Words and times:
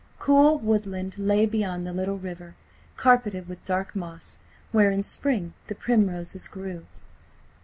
Cool 0.17 0.57
woodland 0.57 1.19
lay 1.19 1.45
beyond 1.45 1.85
the 1.85 1.93
little 1.93 2.17
river, 2.17 2.55
carpeted 2.97 3.47
with 3.47 3.63
dark 3.65 3.95
moss, 3.95 4.39
where 4.71 4.89
in 4.89 5.03
spring 5.03 5.53
the 5.67 5.75
primroses 5.75 6.47
grew. 6.47 6.87